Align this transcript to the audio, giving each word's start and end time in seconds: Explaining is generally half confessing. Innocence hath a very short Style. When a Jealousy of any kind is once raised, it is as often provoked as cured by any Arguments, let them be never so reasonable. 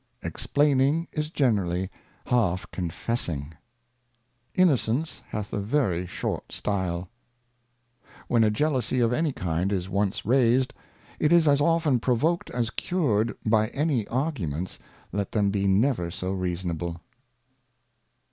Explaining 0.23 1.07
is 1.11 1.29
generally 1.29 1.91
half 2.25 2.65
confessing. 2.71 3.53
Innocence 4.55 5.21
hath 5.29 5.53
a 5.53 5.59
very 5.59 6.07
short 6.07 6.51
Style. 6.51 7.07
When 8.27 8.43
a 8.43 8.49
Jealousy 8.49 8.99
of 8.99 9.13
any 9.13 9.31
kind 9.31 9.71
is 9.71 9.89
once 9.91 10.25
raised, 10.25 10.73
it 11.19 11.31
is 11.31 11.47
as 11.47 11.61
often 11.61 11.99
provoked 11.99 12.49
as 12.49 12.71
cured 12.71 13.35
by 13.45 13.67
any 13.67 14.07
Arguments, 14.07 14.79
let 15.11 15.33
them 15.33 15.51
be 15.51 15.67
never 15.67 16.09
so 16.09 16.31
reasonable. 16.31 16.99